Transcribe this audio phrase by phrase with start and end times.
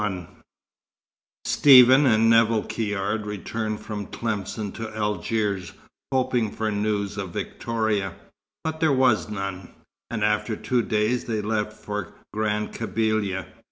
[0.01, 0.25] XXI
[1.45, 5.73] Stephen and Nevill Caird returned from Tlemcen to Algiers,
[6.11, 8.15] hoping for news of Victoria,
[8.63, 9.69] but there was none;
[10.09, 13.45] and after two days they left for Grand Kabylia.